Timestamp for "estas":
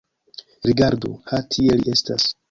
1.97-2.27